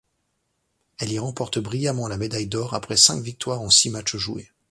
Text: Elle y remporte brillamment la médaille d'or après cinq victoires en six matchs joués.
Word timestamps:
Elle 0.97 1.11
y 1.11 1.19
remporte 1.19 1.59
brillamment 1.59 2.07
la 2.07 2.17
médaille 2.17 2.47
d'or 2.47 2.73
après 2.73 2.97
cinq 2.97 3.21
victoires 3.21 3.61
en 3.61 3.69
six 3.69 3.91
matchs 3.91 4.15
joués. 4.15 4.49